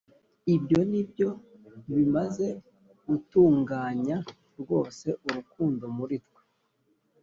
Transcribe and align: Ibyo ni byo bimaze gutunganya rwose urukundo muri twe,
Ibyo 0.55 0.79
ni 0.89 1.01
byo 1.09 1.29
bimaze 1.95 2.47
gutunganya 3.07 4.17
rwose 4.59 5.07
urukundo 5.27 5.85
muri 5.97 6.15
twe, 6.25 6.41